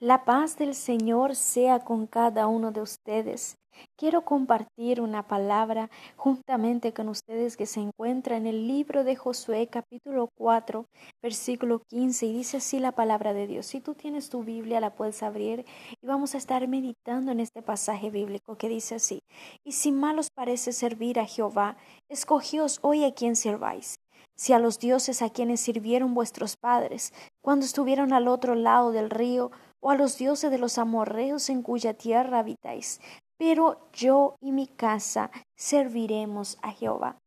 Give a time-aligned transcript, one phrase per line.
[0.00, 3.56] La paz del Señor sea con cada uno de ustedes.
[3.96, 9.68] Quiero compartir una palabra juntamente con ustedes que se encuentra en el libro de Josué
[9.68, 10.84] capítulo 4
[11.22, 13.64] versículo 15 y dice así la palabra de Dios.
[13.64, 15.64] Si tú tienes tu Biblia la puedes abrir
[16.02, 19.20] y vamos a estar meditando en este pasaje bíblico que dice así.
[19.64, 21.78] Y si mal os parece servir a Jehová,
[22.10, 23.96] escogíos hoy a quien serváis
[24.36, 29.08] si a los dioses a quienes sirvieron vuestros padres, cuando estuvieron al otro lado del
[29.08, 29.50] río,
[29.80, 33.00] o a los dioses de los amorreos en cuya tierra habitáis,
[33.36, 37.20] pero yo y mi casa serviremos a Jehová.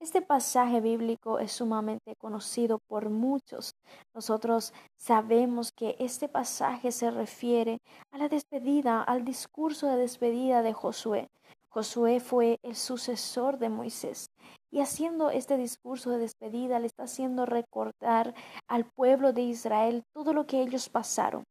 [0.00, 3.74] Este pasaje bíblico es sumamente conocido por muchos.
[4.12, 7.78] Nosotros sabemos que este pasaje se refiere
[8.10, 11.30] a la despedida, al discurso de despedida de Josué.
[11.70, 14.30] Josué fue el sucesor de Moisés
[14.70, 18.34] y haciendo este discurso de despedida le está haciendo recordar
[18.68, 21.44] al pueblo de Israel todo lo que ellos pasaron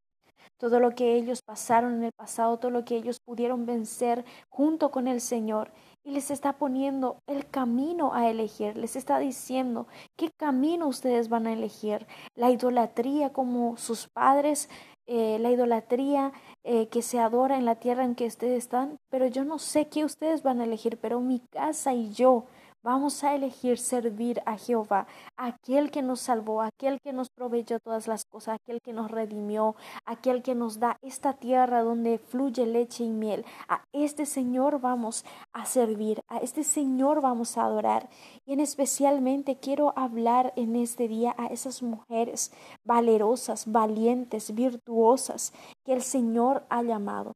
[0.63, 4.91] todo lo que ellos pasaron en el pasado, todo lo que ellos pudieron vencer junto
[4.91, 5.73] con el Señor.
[6.05, 11.47] Y les está poniendo el camino a elegir, les está diciendo qué camino ustedes van
[11.47, 12.07] a elegir.
[12.33, 14.69] La idolatría como sus padres,
[15.05, 16.31] eh, la idolatría
[16.63, 19.89] eh, que se adora en la tierra en que ustedes están, pero yo no sé
[19.89, 22.45] qué ustedes van a elegir, pero mi casa y yo
[22.83, 28.09] Vamos a elegir servir a Jehová, aquel que nos salvó, aquel que nos proveyó todas
[28.09, 33.05] las cosas, aquel que nos redimió, aquel que nos da esta tierra donde fluye leche
[33.05, 33.45] y miel.
[33.69, 35.23] A este Señor vamos
[35.53, 38.09] a servir, a este Señor vamos a adorar.
[38.45, 42.51] Y en especialmente quiero hablar en este día a esas mujeres
[42.83, 45.53] valerosas, valientes, virtuosas
[45.85, 47.31] que el Señor ha llamado.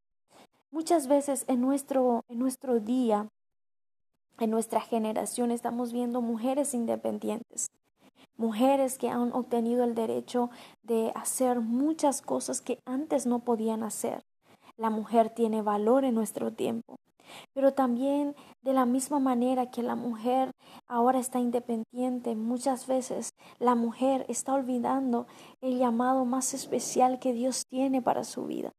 [0.72, 3.30] Muchas veces en nuestro, en nuestro día
[4.40, 7.72] en nuestra generación estamos viendo mujeres independientes,
[8.38, 10.50] mujeres que han obtenido el derecho
[10.84, 14.24] de hacer muchas cosas que antes no podían hacer.
[14.78, 16.98] La mujer tiene valor en nuestro tiempo,
[17.54, 20.52] pero también de la misma manera que la mujer
[20.88, 25.26] ahora está independiente, muchas veces la mujer está olvidando
[25.62, 28.72] el llamado más especial que Dios tiene para su vida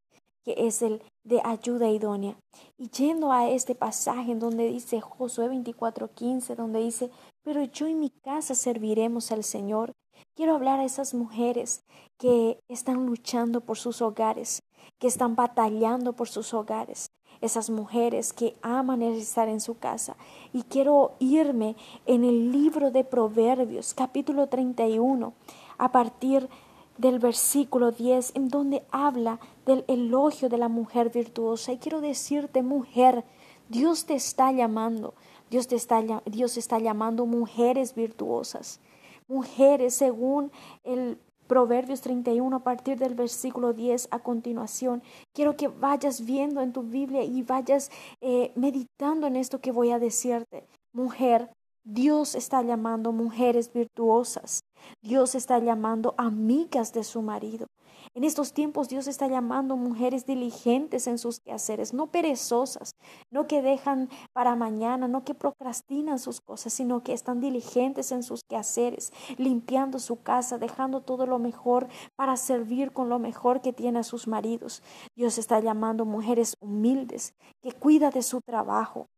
[0.49, 2.35] que es el de ayuda idónea.
[2.79, 7.11] Y yendo a este pasaje en donde dice Josué 24:15, donde dice,
[7.43, 9.93] pero yo y mi casa serviremos al Señor.
[10.35, 11.83] Quiero hablar a esas mujeres
[12.17, 14.63] que están luchando por sus hogares,
[14.99, 17.11] que están batallando por sus hogares,
[17.43, 20.17] esas mujeres que aman estar en su casa.
[20.55, 21.77] Y quiero irme
[22.07, 25.35] en el libro de Proverbios, capítulo 31,
[25.77, 29.39] a partir de del versículo 10 en donde habla
[29.69, 31.73] del elogio de la mujer virtuosa.
[31.73, 33.25] Y quiero decirte, mujer,
[33.69, 35.13] Dios te está llamando,
[35.51, 38.81] Dios, te está, Dios está llamando mujeres virtuosas,
[39.29, 40.51] mujeres según
[40.85, 45.03] el Proverbios 31 a partir del versículo 10 a continuación.
[45.35, 47.91] Quiero que vayas viendo en tu Biblia y vayas
[48.21, 50.67] eh, meditando en esto que voy a decirte.
[50.93, 51.51] Mujer,
[51.91, 54.61] Dios está llamando mujeres virtuosas.
[55.01, 57.67] Dios está llamando amigas de su marido.
[58.13, 62.93] En estos tiempos Dios está llamando mujeres diligentes en sus quehaceres, no perezosas,
[63.31, 68.23] no que dejan para mañana, no que procrastinan sus cosas, sino que están diligentes en
[68.23, 73.73] sus quehaceres, limpiando su casa, dejando todo lo mejor para servir con lo mejor que
[73.73, 74.83] tiene a sus maridos.
[75.17, 77.33] Dios está llamando mujeres humildes,
[77.63, 79.09] que cuida de su trabajo,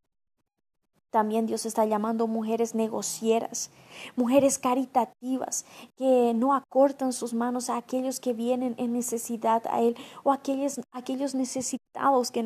[1.10, 3.70] también Dios está llamando mujeres negocieras,
[4.16, 5.66] mujeres caritativas,
[5.96, 10.36] que no acortan sus manos a aquellos que vienen en necesidad a Él o a
[10.36, 12.44] aquellos, aquellos necesitados que,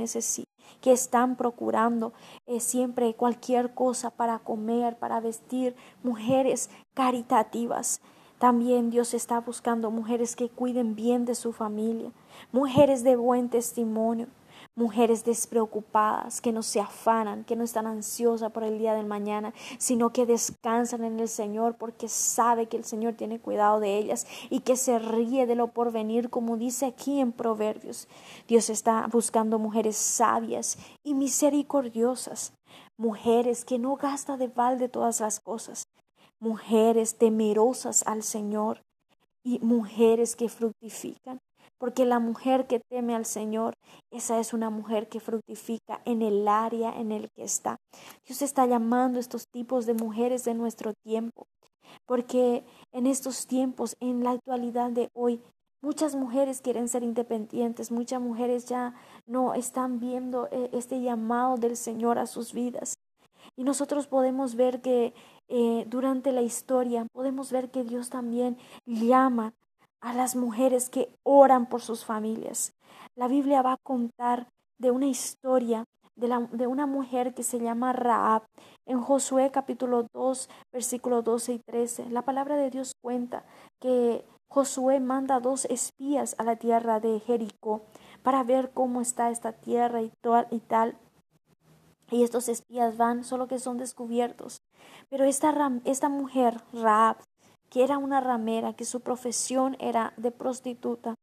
[0.80, 2.12] que están procurando
[2.46, 8.00] eh, siempre cualquier cosa para comer, para vestir, mujeres caritativas.
[8.38, 12.10] También Dios está buscando mujeres que cuiden bien de su familia,
[12.50, 14.26] mujeres de buen testimonio,
[14.76, 19.54] mujeres despreocupadas, que no se afanan, que no están ansiosas por el día del mañana,
[19.78, 24.26] sino que descansan en el Señor porque sabe que el Señor tiene cuidado de ellas
[24.50, 28.08] y que se ríe de lo porvenir, como dice aquí en Proverbios.
[28.48, 32.52] Dios está buscando mujeres sabias y misericordiosas,
[32.96, 35.84] mujeres que no gasta de balde todas las cosas,
[36.40, 38.82] mujeres temerosas al Señor
[39.44, 41.38] y mujeres que fructifican
[41.84, 43.74] porque la mujer que teme al Señor,
[44.10, 47.76] esa es una mujer que fructifica en el área en el que está.
[48.24, 51.46] Dios está llamando a estos tipos de mujeres de nuestro tiempo,
[52.06, 55.42] porque en estos tiempos, en la actualidad de hoy,
[55.82, 58.94] Muchas mujeres quieren ser independientes, muchas mujeres ya
[59.26, 62.98] no están viendo eh, este llamado del Señor a sus vidas.
[63.54, 65.12] Y nosotros podemos ver que
[65.48, 68.56] eh, durante la historia, podemos ver que Dios también
[68.86, 69.52] llama
[70.04, 72.74] a las mujeres que oran por sus familias.
[73.16, 74.48] La Biblia va a contar
[74.78, 75.84] de una historia
[76.14, 78.42] de, la, de, una mujer que se llama Raab.
[78.84, 83.44] En Josué capítulo 2, versículos 12 y 13, la palabra de Dios cuenta
[83.80, 87.86] que Josué manda dos espías a la tierra de Jericó
[88.22, 90.12] para ver cómo está esta tierra y,
[90.50, 90.98] y tal.
[92.10, 94.60] Y estos espías van, solo que son descubiertos.
[95.08, 95.54] Pero esta,
[95.86, 97.16] esta mujer, Raab,
[97.74, 101.16] que era una ramera, que su profesión era de prostituta,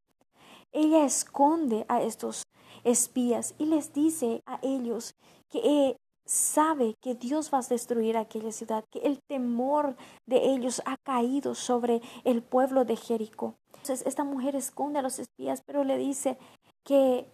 [0.74, 2.44] ella esconde a estos
[2.84, 5.16] espías y les dice a ellos
[5.50, 9.96] que eh, sabe que Dios va a destruir aquella ciudad, que el temor
[10.26, 13.56] de ellos ha caído sobre el pueblo de Jericó.
[13.68, 16.38] Entonces esta mujer esconde a los espías, pero le dice
[16.84, 17.32] que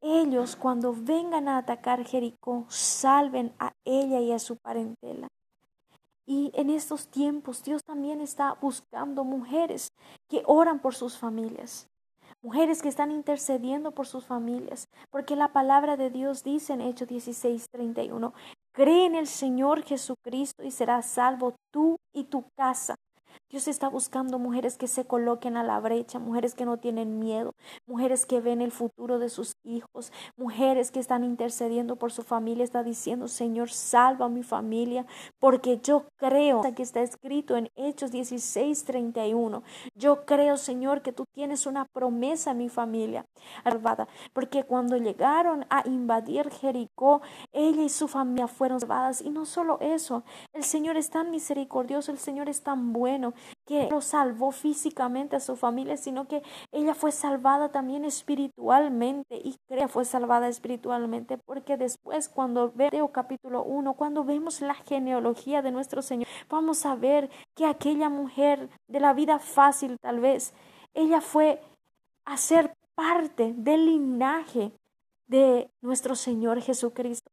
[0.00, 5.28] ellos cuando vengan a atacar Jericó, salven a ella y a su parentela.
[6.30, 9.92] Y en estos tiempos Dios también está buscando mujeres
[10.28, 11.88] que oran por sus familias,
[12.40, 17.08] mujeres que están intercediendo por sus familias, porque la palabra de Dios dice en Hechos
[17.08, 18.32] 16, 31,
[18.70, 22.94] cree en el Señor Jesucristo y serás salvo tú y tu casa.
[23.50, 27.54] Dios está buscando mujeres que se coloquen a la brecha, mujeres que no tienen miedo,
[27.86, 32.62] mujeres que ven el futuro de sus hijos, mujeres que están intercediendo por su familia,
[32.62, 35.04] está diciendo, Señor, salva a mi familia,
[35.40, 39.64] porque yo creo que está escrito en Hechos 16, 31.
[39.96, 43.26] Yo creo, Señor, que tú tienes una promesa a mi familia,
[44.32, 47.20] porque cuando llegaron a invadir Jericó,
[47.52, 49.22] ella y su familia fueron salvadas.
[49.22, 50.22] Y no solo eso,
[50.52, 53.34] el Señor es tan misericordioso, el Señor es tan bueno,
[53.66, 56.42] que no salvó físicamente a su familia, sino que
[56.72, 63.62] ella fue salvada también espiritualmente y crea fue salvada espiritualmente, porque después cuando veo capítulo
[63.62, 69.00] 1, cuando vemos la genealogía de nuestro Señor, vamos a ver que aquella mujer de
[69.00, 70.52] la vida fácil tal vez,
[70.94, 71.60] ella fue
[72.24, 74.72] a ser parte del linaje
[75.26, 77.30] de nuestro Señor Jesucristo.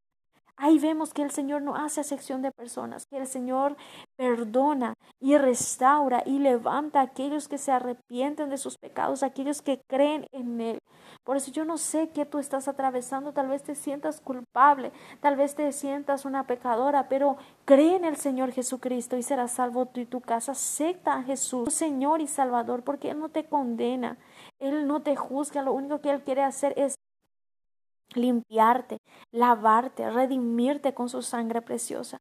[0.59, 3.77] Ahí vemos que el Señor no hace acepción de personas, que el Señor
[4.15, 9.79] perdona y restaura y levanta a aquellos que se arrepienten de sus pecados, aquellos que
[9.87, 10.79] creen en Él.
[11.23, 15.35] Por eso yo no sé qué tú estás atravesando, tal vez te sientas culpable, tal
[15.35, 19.99] vez te sientas una pecadora, pero cree en el Señor Jesucristo y serás salvo tú
[19.99, 20.53] y tu casa.
[20.53, 24.17] Acepta a Jesús, Señor y Salvador, porque Él no te condena,
[24.57, 26.95] Él no te juzga, lo único que Él quiere hacer es
[28.15, 28.99] limpiarte,
[29.31, 32.17] lavarte, redimirte con su sangre preciosa.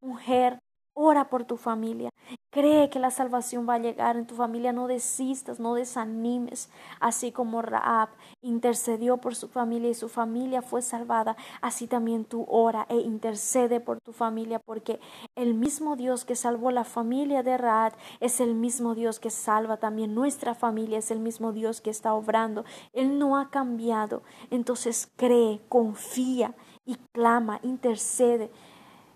[0.00, 0.60] Mujer,
[0.94, 2.10] ora por tu familia.
[2.50, 4.72] Cree que la salvación va a llegar en tu familia.
[4.72, 6.68] No desistas, no desanimes.
[6.98, 8.08] Así como Raab
[8.42, 13.80] intercedió por su familia y su familia fue salvada, así también tú ora e intercede
[13.80, 15.00] por tu familia, porque
[15.36, 19.76] el mismo Dios que salvó la familia de Raab es el mismo Dios que salva
[19.76, 22.64] también nuestra familia, es el mismo Dios que está obrando.
[22.92, 24.22] Él no ha cambiado.
[24.50, 26.54] Entonces cree, confía
[26.84, 28.50] y clama, intercede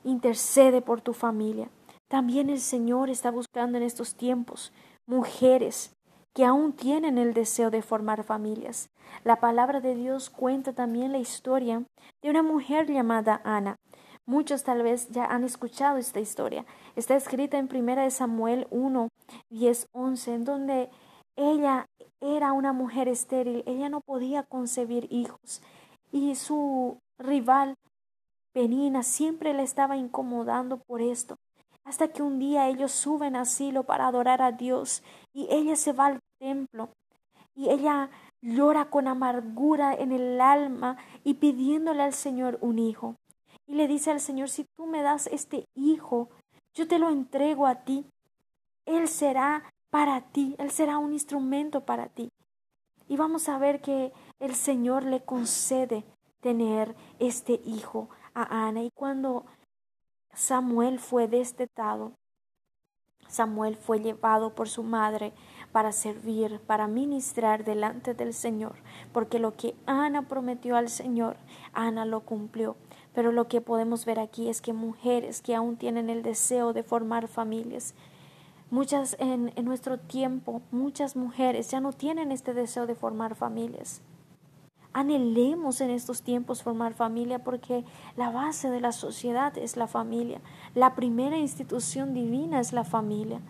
[0.05, 1.69] intercede por tu familia.
[2.09, 4.73] También el Señor está buscando en estos tiempos
[5.07, 5.95] mujeres
[6.35, 8.91] que aún tienen el deseo de formar familias.
[9.23, 11.85] La palabra de Dios cuenta también la historia
[12.23, 13.77] de una mujer llamada Ana.
[14.27, 16.65] Muchos tal vez ya han escuchado esta historia.
[16.97, 19.09] Está escrita en 1 Samuel 1,
[19.51, 20.91] 10, 11, en donde
[21.37, 21.87] ella
[22.21, 25.63] era una mujer estéril, ella no podía concebir hijos
[26.11, 27.75] y su rival
[28.55, 31.37] Penina siempre le estaba incomodando por esto
[31.85, 35.93] hasta que un día ellos suben a Silo para adorar a Dios y ella se
[35.93, 36.91] va al templo
[37.57, 43.17] y ella llora con amargura en el alma y pidiéndole al Señor un hijo.
[43.67, 46.29] Y le dice al Señor, si tú me das este hijo,
[46.75, 48.07] yo te lo entrego a ti.
[48.87, 52.31] Él será para ti, Él será un instrumento para ti.
[53.09, 56.05] Y vamos a ver que el Señor le concede
[56.41, 58.83] tener este hijo a Ana.
[58.83, 59.45] Y cuando
[60.35, 62.13] Samuel fue destetado.
[63.29, 65.33] Samuel fue llevado por su madre
[65.73, 68.75] para servir, para ministrar delante del Señor,
[69.13, 71.37] porque lo que Ana prometió al Señor,
[71.73, 72.77] Ana lo cumplió.
[73.15, 76.83] Pero lo que podemos ver aquí es que mujeres que aún tienen el deseo de
[76.83, 77.95] formar familias,
[78.71, 84.03] muchas en, en nuestro tiempo, muchas mujeres ya no tienen este deseo de formar familias
[84.95, 87.85] anhelemos en estos tiempos formar familia porque
[88.17, 90.41] la base de la sociedad es la familia.
[90.75, 93.41] La primera institución divina es la familia.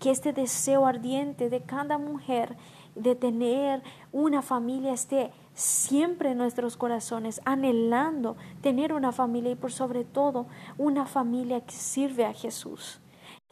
[0.00, 2.56] Que este deseo ardiente de cada mujer
[2.96, 3.82] de tener
[4.12, 10.46] una familia esté siempre en nuestros corazones, anhelando tener una familia y por sobre todo
[10.78, 13.00] una familia que sirve a Jesús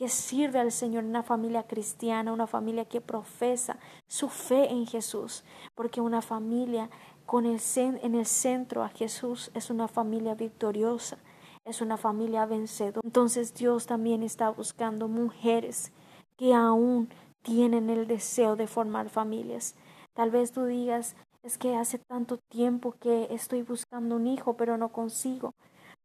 [0.03, 3.77] que sirve al Señor, una familia cristiana, una familia que profesa
[4.09, 5.45] su fe en Jesús,
[5.77, 6.91] porque una familia
[7.27, 11.19] con el en el centro a Jesús es una familia victoriosa,
[11.65, 13.01] es una familia vencedora.
[13.05, 15.93] Entonces Dios también está buscando mujeres
[16.37, 17.09] que aún
[17.43, 19.75] tienen el deseo de formar familias.
[20.15, 24.77] Tal vez tú digas, es que hace tanto tiempo que estoy buscando un hijo, pero
[24.77, 25.55] no consigo.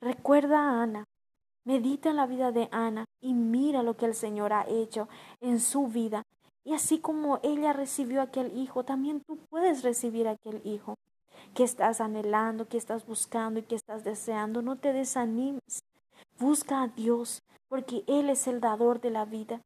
[0.01, 1.05] Recuerda a Ana,
[1.63, 5.09] medita en la vida de Ana y mira lo que el Señor ha hecho
[5.41, 6.23] en su vida.
[6.63, 10.95] Y así como ella recibió aquel hijo, también tú puedes recibir aquel hijo
[11.53, 14.61] que estás anhelando, que estás buscando y que estás deseando.
[14.61, 15.83] No te desanimes.
[16.39, 19.61] Busca a Dios, porque Él es el dador de la vida.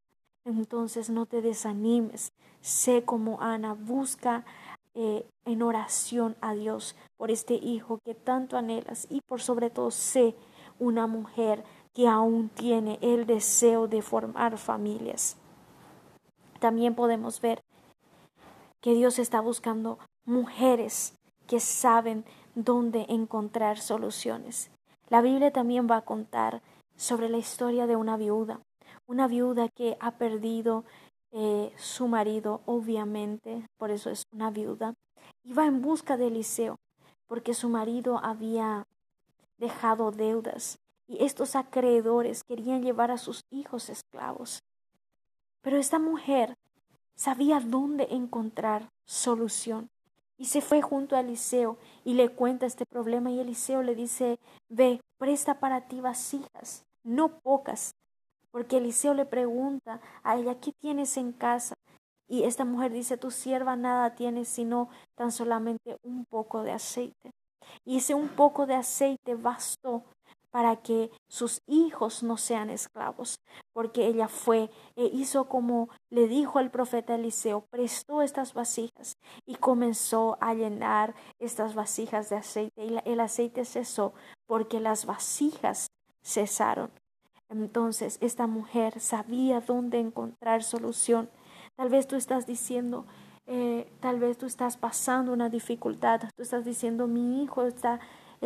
[0.46, 2.34] Entonces no te desanimes.
[2.62, 4.46] Sé como Ana, busca
[4.94, 9.90] eh, en oración a Dios por este hijo que tanto anhelas y por sobre todo
[9.90, 10.36] sé
[10.80, 11.63] una mujer
[11.94, 15.38] que aún tiene el deseo de formar familias.
[16.60, 17.63] También podemos ver
[18.82, 21.18] que Dios está buscando mujeres
[21.51, 22.24] que saben
[22.55, 24.72] dónde encontrar soluciones.
[25.10, 26.62] La Biblia también va a contar
[26.96, 28.62] sobre la historia de una viuda,
[29.05, 30.86] una viuda que ha perdido
[31.34, 34.93] eh, su marido, obviamente, por eso es una viuda,
[35.43, 36.77] y va en busca de Eliseo,
[37.27, 38.88] porque su marido había
[39.58, 44.63] dejado deudas y estos acreedores querían llevar a sus hijos esclavos.
[45.62, 46.55] Pero esta mujer
[47.13, 49.89] sabía dónde encontrar solución.
[50.41, 54.39] Y se fue junto a Eliseo y le cuenta este problema y Eliseo le dice,
[54.69, 57.93] ve, presta para ti vasijas, no pocas,
[58.50, 61.75] porque Eliseo le pregunta a ella, ¿qué tienes en casa?
[62.27, 67.29] Y esta mujer dice, tu sierva nada tiene sino tan solamente un poco de aceite.
[67.86, 70.05] Y ese un poco de aceite bastó
[70.51, 73.39] para que sus hijos no sean esclavos,
[73.74, 79.55] porque ella fue e hizo como le dijo el profeta Eliseo, prestó estas vasijas y
[79.55, 84.13] comenzó a llenar estas vasijas de aceite y el aceite cesó
[84.46, 85.88] porque las vasijas
[86.22, 86.91] cesaron.
[87.50, 91.29] Entonces esta mujer sabía dónde encontrar solución.
[91.75, 93.05] Tal vez tú estás diciendo,
[93.48, 98.00] eh, tal vez tú estás pasando una dificultad, tú estás diciendo, mi hijo está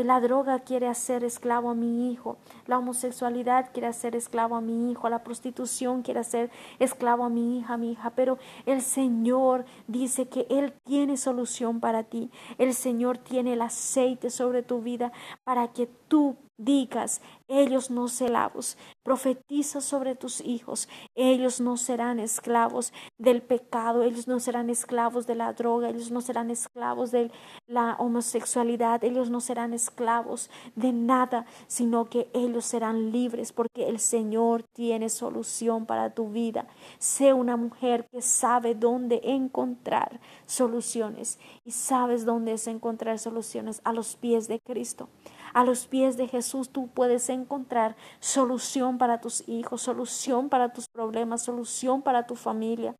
[0.03, 2.37] la droga quiere hacer esclavo a mi hijo.
[2.67, 5.09] La homosexualidad quiere hacer esclavo a mi hijo.
[5.09, 8.11] La prostitución quiere hacer esclavo a mi hija, a mi hija.
[8.11, 12.29] Pero el Señor dice que Él tiene solución para ti.
[12.57, 15.11] El Señor tiene el aceite sobre tu vida
[15.43, 18.77] para que tú digas, ellos no esclavos.
[19.03, 25.35] Profetiza sobre tus hijos, ellos no serán esclavos del pecado, ellos no serán esclavos de
[25.35, 27.31] la droga, ellos no serán esclavos de
[27.67, 33.99] la homosexualidad, ellos no serán esclavos de nada, sino que ellos serán libres porque el
[33.99, 36.67] Señor tiene solución para tu vida.
[36.97, 43.93] Sé una mujer que sabe dónde encontrar soluciones y sabes dónde es encontrar soluciones a
[43.93, 45.09] los pies de Cristo.
[45.55, 50.89] A los pies de Jesús tú puedes encontrar solución para tus hijos, solución para tus
[50.89, 52.93] problemas, solución para tu familia.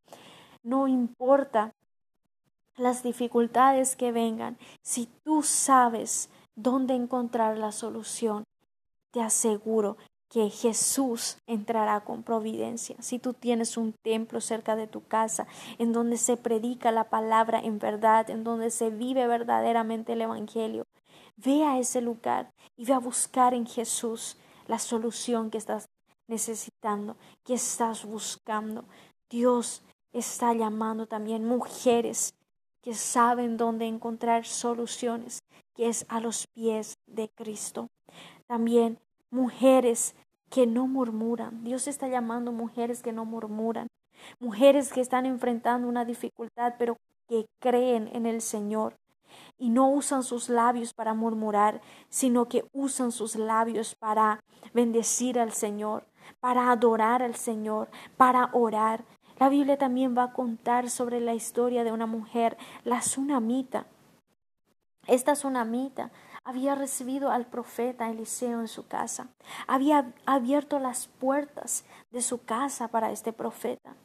[0.64, 1.74] No importa
[2.78, 8.46] las dificultades que vengan, si tú sabes dónde encontrar la solución,
[9.12, 9.98] te aseguro
[10.30, 12.96] que Jesús entrará con providencia.
[13.02, 15.46] Si tú tienes un templo cerca de tu casa,
[15.78, 20.86] en donde se predica la palabra en verdad, en donde se vive verdaderamente el Evangelio,
[21.38, 24.38] Ve a ese lugar y ve a buscar en Jesús
[24.68, 25.90] la solución que estás
[26.28, 28.86] necesitando, que estás buscando.
[29.30, 32.34] Dios está llamando también mujeres
[32.82, 35.40] que saben dónde encontrar soluciones,
[35.74, 37.90] que es a los pies de Cristo.
[38.48, 39.00] También
[39.32, 40.16] mujeres
[40.50, 41.64] que no murmuran.
[41.64, 43.88] Dios está llamando mujeres que no murmuran,
[44.40, 48.96] mujeres que están enfrentando una dificultad, pero que creen en el Señor,
[49.58, 55.52] y no usan sus labios para murmurar, sino que usan sus labios para bendecir al
[55.52, 56.06] Señor,
[56.40, 59.06] para adorar al Señor, para orar.
[59.38, 63.86] La Biblia también va a contar sobre la historia de una mujer, la tsunamita.
[65.08, 66.12] Esta tsunamita
[66.44, 69.28] había recibido al profeta Eliseo en su casa,
[69.68, 73.96] había abierto las puertas de su casa para este profeta.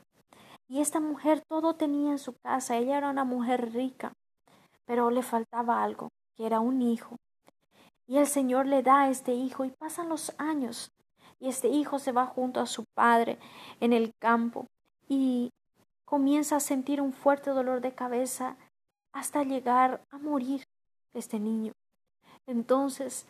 [0.68, 4.12] Y esta mujer todo tenía en su casa, ella era una mujer rica,
[4.90, 7.14] pero le faltaba algo, que era un hijo.
[8.08, 10.90] Y el Señor le da a este hijo y pasan los años
[11.38, 13.38] y este hijo se va junto a su padre
[13.78, 14.66] en el campo
[15.08, 15.52] y
[16.04, 18.56] comienza a sentir un fuerte dolor de cabeza
[19.12, 20.64] hasta llegar a morir
[21.14, 21.72] este niño.
[22.48, 23.28] Entonces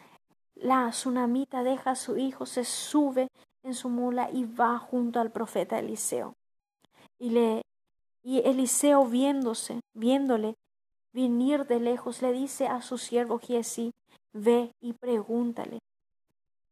[0.55, 3.29] la tsunamita deja a su hijo, se sube
[3.65, 6.33] en su mula y va junto al profeta Eliseo.
[7.19, 7.61] Y le
[8.23, 10.55] y Eliseo viéndose, viéndole
[11.13, 13.93] venir de lejos, le dice a su siervo Giesí,
[14.33, 15.81] ve y pregúntale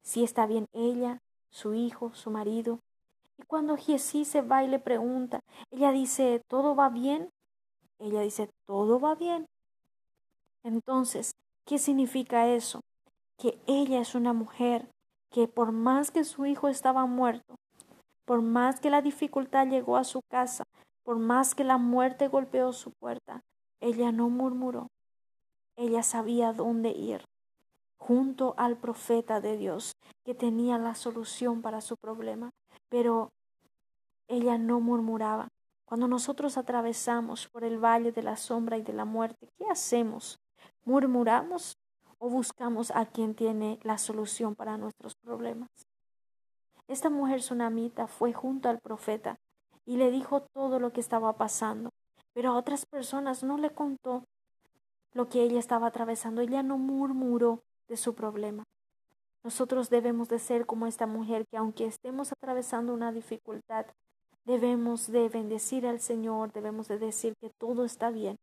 [0.03, 2.81] si está bien ella, su hijo, su marido.
[3.37, 5.41] Y cuando Giesí se va y le pregunta,
[5.71, 7.31] ella dice, ¿todo va bien?
[7.99, 9.47] Ella dice, todo va bien.
[10.63, 11.35] Entonces,
[11.67, 12.81] ¿qué significa eso?
[13.37, 14.89] Que ella es una mujer
[15.31, 17.57] que por más que su hijo estaba muerto,
[18.25, 20.65] por más que la dificultad llegó a su casa,
[21.03, 23.43] por más que la muerte golpeó su puerta,
[23.81, 24.91] ella no murmuró.
[25.77, 27.25] Ella sabía dónde ir,
[27.97, 32.51] junto al profeta de Dios, que tenía la solución para su problema.
[32.89, 33.31] Pero
[34.27, 35.49] ella no murmuraba.
[35.85, 40.39] Cuando nosotros atravesamos por el valle de la sombra y de la muerte, ¿qué hacemos?
[40.85, 41.79] ¿Murmuramos
[42.19, 45.71] o buscamos a quien tiene la solución para nuestros problemas?
[46.89, 49.39] Esta mujer sunamita fue junto al profeta
[49.87, 51.91] y le dijo todo lo que estaba pasando,
[52.39, 54.23] pero a otras personas no le contó
[55.13, 56.41] lo que ella estaba atravesando.
[56.41, 58.63] Ella no murmuró de su problema.
[59.43, 63.87] Nosotros debemos de ser como esta mujer que aunque estemos atravesando una dificultad,
[64.45, 68.37] debemos de bendecir al Señor, debemos de decir que todo está bien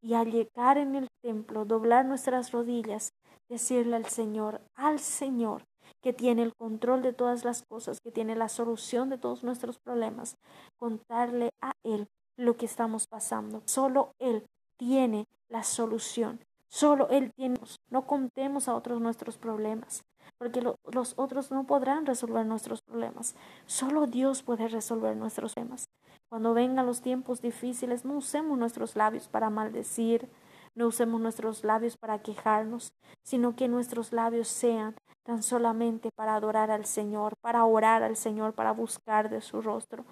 [0.00, 3.12] y al llegar en el templo, doblar nuestras rodillas,
[3.50, 5.66] decirle al Señor, al Señor,
[6.00, 9.78] que tiene el control de todas las cosas, que tiene la solución de todos nuestros
[9.78, 10.38] problemas,
[10.78, 13.62] contarle a Él lo que estamos pasando.
[13.66, 16.40] Solo Él tiene la solución.
[16.68, 17.58] Solo Él tiene.
[17.90, 20.04] No contemos a otros nuestros problemas,
[20.38, 23.36] porque los otros no podrán resolver nuestros problemas.
[23.66, 25.88] Solo Dios puede resolver nuestros problemas.
[26.28, 30.28] Cuando vengan los tiempos difíciles, no usemos nuestros labios para maldecir,
[30.74, 36.70] no usemos nuestros labios para quejarnos, sino que nuestros labios sean tan solamente para adorar
[36.70, 40.04] al Señor, para orar al Señor, para buscar de su rostro.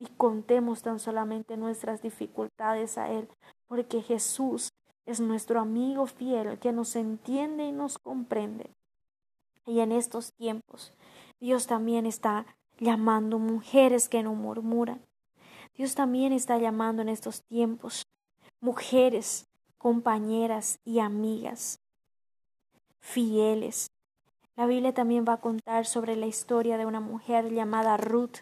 [0.00, 3.28] Y contemos tan solamente nuestras dificultades a Él,
[3.68, 4.72] porque Jesús
[5.06, 8.74] es nuestro amigo fiel que nos entiende y nos comprende.
[9.66, 10.92] Y en estos tiempos,
[11.38, 12.46] Dios también está
[12.78, 15.00] llamando mujeres que no murmuran.
[15.76, 18.02] Dios también está llamando en estos tiempos
[18.60, 19.46] mujeres,
[19.78, 21.80] compañeras y amigas
[23.00, 23.92] fieles,
[24.56, 28.40] la Biblia también va a contar sobre la historia de una mujer llamada Ruth.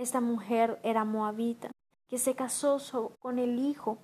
[0.00, 1.72] Esta mujer era moabita,
[2.08, 2.78] que se casó
[3.18, 3.98] con el hijo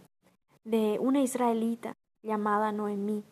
[0.63, 3.25] de una israelita llamada Noemí.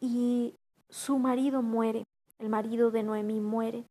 [0.00, 0.56] Y
[0.88, 2.02] su marido muere,
[2.40, 3.84] el marido de Noemí muere.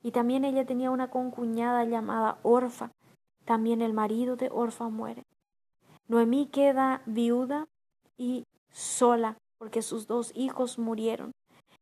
[0.00, 2.92] Y también ella tenía una concuñada llamada Orfa.
[3.44, 5.24] También el marido de Orfa muere.
[6.06, 7.66] Noemí queda viuda
[8.16, 11.32] y sola porque sus dos hijos murieron.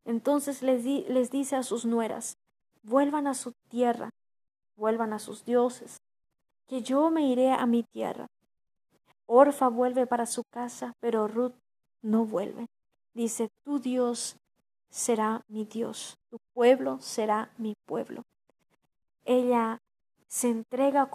[0.07, 2.39] Entonces les, les dice a sus nueras,
[2.83, 4.15] vuelvan a su tierra,
[4.77, 6.01] vuelvan a sus dioses,
[6.67, 8.27] que yo me iré a mi tierra.
[9.27, 11.55] Orfa vuelve para su casa, pero Ruth
[12.03, 12.67] no vuelve.
[13.15, 14.37] Dice, tu Dios
[14.89, 18.25] será mi Dios, tu pueblo será mi pueblo.
[19.25, 19.81] Ella
[20.29, 21.11] se entrega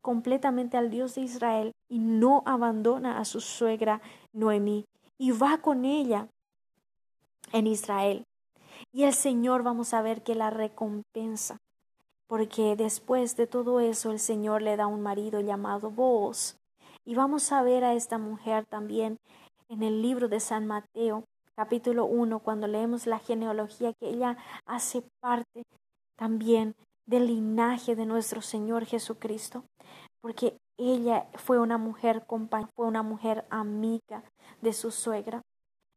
[0.00, 4.00] completamente al Dios de Israel y no abandona a su suegra
[4.32, 4.86] Noemí
[5.18, 6.28] y va con ella
[7.52, 8.24] en Israel.
[8.92, 11.58] Y el Señor vamos a ver que la recompensa,
[12.26, 16.58] porque después de todo eso el Señor le da un marido llamado Boaz.
[17.04, 19.18] Y vamos a ver a esta mujer también
[19.68, 24.36] en el libro de San Mateo, capítulo 1, cuando leemos la genealogía, que ella
[24.66, 25.64] hace parte
[26.16, 26.74] también
[27.06, 29.64] del linaje de nuestro Señor Jesucristo,
[30.20, 34.24] porque ella fue una mujer fue una mujer amiga
[34.60, 35.42] de su suegra.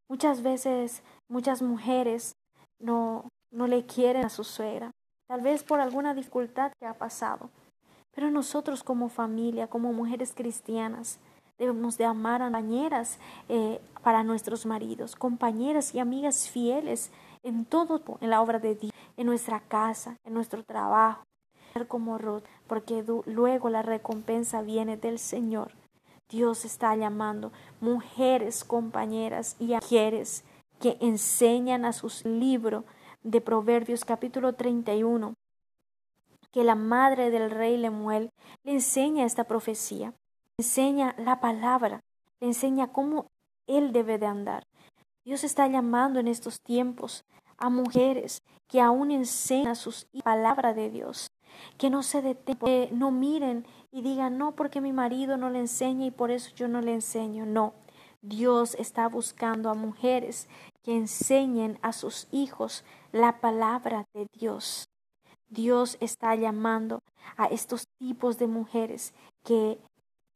[0.07, 2.35] Muchas veces muchas mujeres
[2.79, 4.91] no, no le quieren a su suegra,
[5.29, 7.51] tal vez por alguna dificultad que ha pasado.
[8.15, 11.19] Pero nosotros como familia, como mujeres cristianas,
[11.59, 17.11] debemos de amar a compañeras eh, para nuestros maridos, compañeras y amigas fieles
[17.43, 21.21] en todo, en la obra de Dios, en nuestra casa, en nuestro trabajo,
[21.87, 25.71] como Ruth, porque luego la recompensa viene del Señor.
[26.27, 30.43] Dios está llamando mujeres, compañeras y mujeres
[30.81, 32.83] que enseñan a sus libros
[33.23, 35.35] de Proverbios capítulo 31
[36.51, 38.31] que la madre del rey Lemuel
[38.63, 40.13] le enseña esta profecía,
[40.57, 42.01] le enseña la palabra,
[42.39, 43.27] le enseña cómo
[43.67, 44.65] él debe de andar.
[45.25, 47.23] Dios está llamando en estos tiempos
[47.57, 51.31] a mujeres que aún enseñan sus palabra de Dios,
[51.77, 55.59] que no se detengan, que no miren y digan, no, porque mi marido no le
[55.59, 57.45] enseña y por eso yo no le enseño.
[57.45, 57.73] No,
[58.21, 60.47] Dios está buscando a mujeres
[60.83, 64.89] que enseñen a sus hijos la palabra de Dios.
[65.49, 66.99] Dios está llamando
[67.37, 69.79] a estos tipos de mujeres que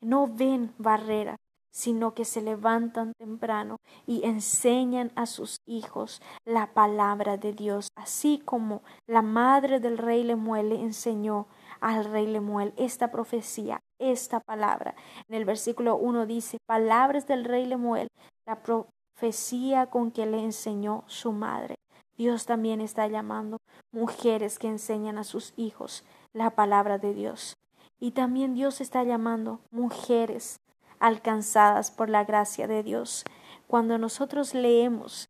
[0.02, 1.38] no ven barrera,
[1.72, 8.40] sino que se levantan temprano y enseñan a sus hijos la palabra de Dios, así
[8.46, 11.48] como la madre del rey Lemuel le enseñó
[11.80, 14.96] al rey Lemuel esta profecía, esta palabra.
[15.28, 18.08] En el versículo 1 dice, palabras del rey Lemuel,
[18.46, 21.76] la profecía con que le enseñó su madre.
[22.17, 23.60] Dios también está llamando
[23.91, 27.58] mujeres que enseñan a sus hijos la palabra de Dios.
[27.99, 30.60] Y también Dios está llamando mujeres
[30.99, 33.23] alcanzadas por la gracia de Dios.
[33.67, 35.30] Cuando nosotros leemos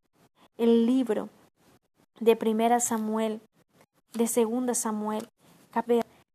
[0.56, 1.28] el libro
[2.20, 3.40] de Primera Samuel,
[4.12, 5.28] de Segunda Samuel,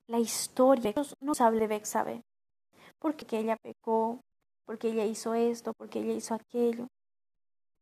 [0.08, 2.24] la historia, no sabe de Bexabe,
[3.00, 4.20] porque ella pecó,
[4.66, 6.88] porque ella hizo esto, porque ella hizo aquello.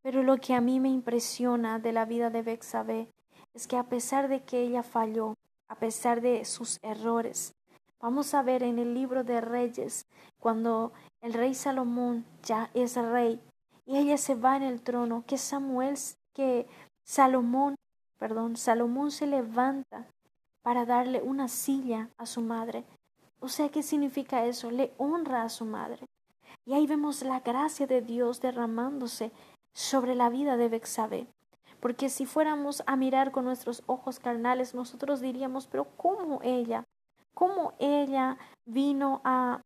[0.07, 3.09] Pero lo que a mí me impresiona de la vida de Bexabe
[3.53, 5.35] es que a pesar de que ella falló,
[5.67, 7.53] a pesar de sus errores,
[7.99, 10.05] vamos a ver en el libro de Reyes,
[10.39, 13.41] cuando el rey Salomón ya es rey
[13.85, 15.97] y ella se va en el trono, que Samuel,
[16.33, 16.67] que
[17.03, 17.75] Salomón,
[18.17, 20.07] perdón, Salomón se levanta
[20.61, 22.85] para darle una silla a su madre.
[23.41, 24.71] O sea, ¿qué significa eso?
[24.71, 26.07] Le honra a su madre.
[26.65, 29.33] Y ahí vemos la gracia de Dios derramándose
[29.77, 31.27] sobre la vida de Bexabe.
[31.79, 36.83] Porque si fuéramos a mirar con nuestros ojos carnales, nosotros diríamos, pero ¿cómo ella?
[37.35, 39.61] ¿Cómo ella vino a,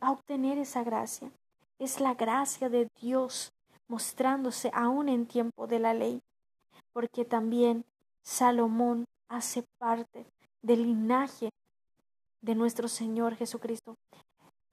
[0.00, 1.30] a obtener esa gracia?
[1.78, 3.50] Es la gracia de Dios
[3.86, 6.20] mostrándose aún en tiempo de la ley.
[6.92, 7.86] Porque también
[8.20, 10.26] Salomón hace parte
[10.60, 11.48] del linaje
[12.42, 13.96] de nuestro Señor Jesucristo.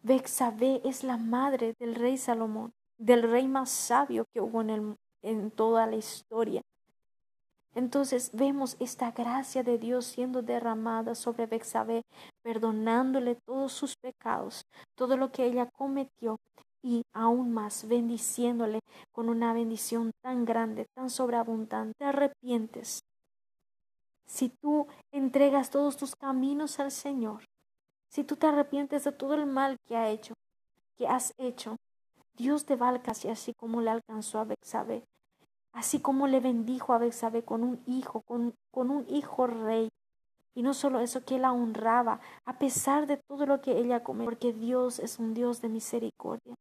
[0.04, 5.52] Bexabe es la madre del rey Salomón del rey más sabio que hubo en, en
[5.52, 6.62] toda la historia.
[7.76, 12.04] Entonces vemos esta gracia de Dios siendo derramada sobre Bexabé,
[12.42, 16.40] perdonándole todos sus pecados, todo lo que ella cometió
[16.82, 18.80] y aún más bendiciéndole
[19.12, 21.96] con una bendición tan grande, tan sobreabundante.
[21.98, 23.04] Te arrepientes.
[24.26, 27.44] Si tú entregas todos tus caminos al Señor,
[28.08, 30.34] si tú te arrepientes de todo el mal que ha hecho,
[30.96, 31.76] que has hecho,
[32.38, 35.04] Dios va a alcanzar así como le alcanzó a Bexabe,
[35.72, 39.90] así como le bendijo a Bexabe con un hijo, con, con un hijo rey.
[40.54, 44.26] Y no solo eso, que la honraba, a pesar de todo lo que ella cometió,
[44.26, 46.56] porque Dios es un Dios de misericordia.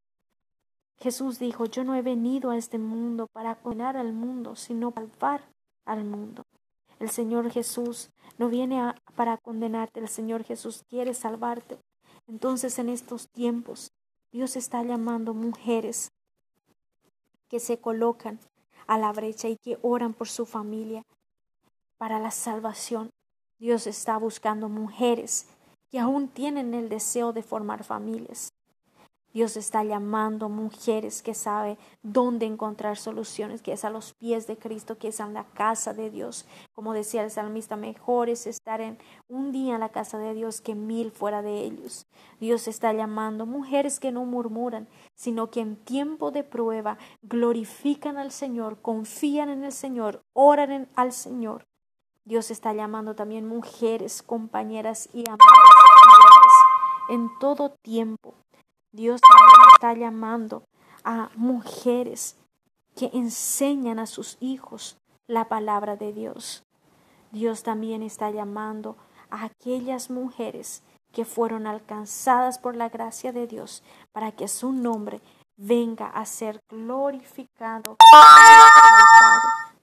[0.99, 5.09] Jesús dijo, yo no he venido a este mundo para condenar al mundo, sino para
[5.09, 5.43] salvar
[5.85, 6.45] al mundo.
[6.99, 11.79] El Señor Jesús no viene para condenarte, el Señor Jesús quiere salvarte.
[12.27, 13.93] Entonces en estos tiempos
[14.35, 16.11] Dios está llamando mujeres
[17.49, 18.41] que se colocan
[18.89, 21.05] a la brecha y que oran por su familia
[21.99, 23.11] para la salvación.
[23.61, 25.47] Dios está buscando mujeres
[25.89, 28.53] que aún tienen el deseo de formar familias,
[29.35, 34.57] Dios está llamando mujeres que sabe dónde encontrar soluciones, que es a los pies de
[34.57, 36.47] Cristo, que es en la casa de Dios.
[36.73, 40.61] Como decía el salmista, mejor es estar en un día en la casa de Dios
[40.61, 42.07] que mil fuera de ellos.
[42.39, 48.31] Dios está llamando mujeres que no murmuran, sino que en tiempo de prueba glorifican al
[48.31, 51.67] Señor, confían en el Señor, oran al Señor.
[52.25, 55.41] Dios está llamando también mujeres, compañeras y amigas
[57.11, 58.44] en todo tiempo
[58.95, 60.69] Dios también está llamando
[61.03, 62.37] a mujeres
[62.95, 66.63] que enseñan a sus hijos la palabra de Dios.
[67.33, 68.97] Dios también está llamando
[69.31, 75.21] a aquellas mujeres que fueron alcanzadas por la gracia de Dios para que su nombre
[75.57, 77.97] venga a ser glorificado.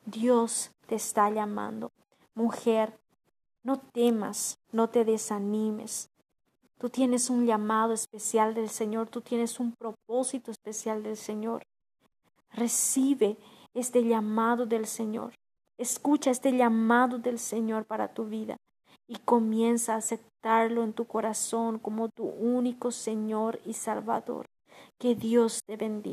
[0.06, 1.92] Dios te está llamando.
[2.34, 2.98] Mujer,
[3.62, 6.10] no temas, no te desanimes.
[6.82, 11.62] Tú tienes un llamado especial del Señor, tú tienes un propósito especial del Señor.
[12.54, 13.38] Recibe
[13.76, 15.36] este llamado del Señor.
[15.78, 18.58] Escucha este llamado del Señor para tu vida
[19.08, 24.48] y comienza a aceptarlo en tu corazón como tu único Señor y Salvador.
[24.98, 26.10] Que Dios te bendiga.